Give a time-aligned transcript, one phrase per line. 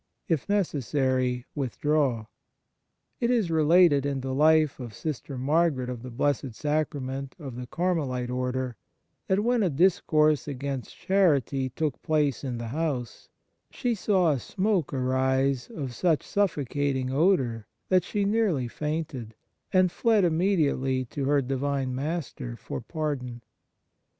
[0.27, 2.25] If necessary, withdraw.
[3.19, 7.67] It is related in the life of Sister Margaret, of the Blessed Sacrament of the
[7.67, 8.77] Carmelite Order,
[9.27, 13.29] that when a discourse against charity took place in the house
[13.69, 19.35] she saw a smoke arise of such suffocating odour that she nearly fainted,
[19.71, 23.43] and fled immediately to her Divine Master for pardon.